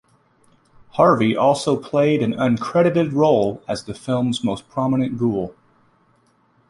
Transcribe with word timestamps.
Harvey 0.93 1.37
also 1.37 1.77
played 1.77 2.23
an 2.23 2.33
uncredited 2.33 3.11
role 3.13 3.61
as 3.67 3.83
the 3.83 3.93
film's 3.93 4.43
most 4.43 4.67
prominent 4.67 5.15
ghoul. 5.15 5.53